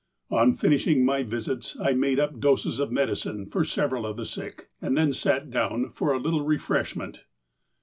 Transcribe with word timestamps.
On 0.31 0.55
finishing 0.55 1.05
my 1.05 1.21
visits 1.21 1.77
I 1.79 1.93
made 1.93 2.19
up 2.19 2.39
doses 2.39 2.79
of 2.79 2.91
medicine 2.91 3.45
for 3.45 3.63
several 3.63 4.07
of 4.07 4.17
the 4.17 4.25
sick, 4.25 4.67
and 4.81 4.97
then 4.97 5.13
sat 5.13 5.51
down 5.51 5.91
for 5.91 6.11
a 6.11 6.17
little 6.17 6.43
refreshment. 6.43 7.23